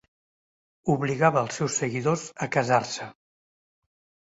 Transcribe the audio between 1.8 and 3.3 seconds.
seguidors a casar-se.